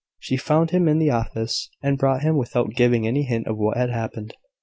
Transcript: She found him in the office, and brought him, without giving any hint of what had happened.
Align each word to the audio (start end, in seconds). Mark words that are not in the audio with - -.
She 0.17 0.35
found 0.35 0.71
him 0.71 0.87
in 0.87 0.97
the 0.97 1.11
office, 1.11 1.69
and 1.83 1.95
brought 1.99 2.23
him, 2.23 2.35
without 2.35 2.71
giving 2.73 3.05
any 3.07 3.21
hint 3.21 3.45
of 3.45 3.55
what 3.59 3.77
had 3.77 3.91
happened. 3.91 4.35